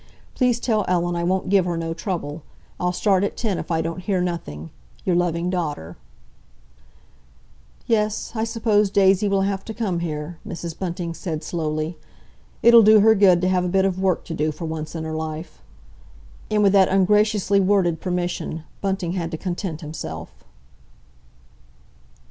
[0.33, 2.41] Please tell Ellen I won't give her no trouble.
[2.79, 5.95] I'll start at ten if I don't hear nothing.—Your loving daughter,
[7.81, 10.75] "DAISY." "Yes, I suppose Daisy will have to come here," Mrs.
[10.79, 11.99] Bunting slowly.
[12.63, 15.03] "It'll do her good to have a bit of work to do for once in
[15.03, 15.61] her life."
[16.49, 20.43] And with that ungraciously worded permission Bunting had to content himself.